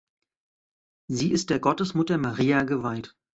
Sie 1.07 1.31
ist 1.31 1.51
der 1.51 1.59
Gottesmutter 1.59 2.17
Maria 2.17 2.63
geweiht. 2.63 3.15